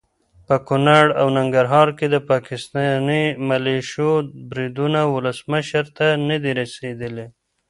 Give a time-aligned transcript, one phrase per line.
[0.47, 4.09] په کنړ او ننګرهار کې د پاکستاني ملیشو
[4.49, 7.25] بریدونه ولسمشر ته ندي رسېدلي.